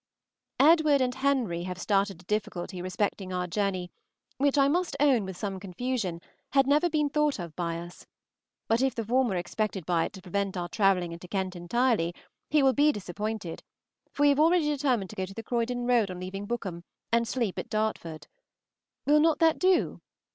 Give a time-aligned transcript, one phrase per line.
[0.59, 3.91] Edward and Henry have started a difficulty respecting our journey,
[4.37, 6.21] which, I must own with some confusion,
[6.53, 8.07] had never been thought of by us;
[8.67, 12.15] but if the former expected by it to prevent our travelling into Kent entirely,
[12.49, 13.61] he will be disappointed,
[14.11, 17.59] for we have already determined to go the Croydon road on leaving Bookham and sleep
[17.59, 18.25] at Dartford.
[19.05, 20.01] Will not that do?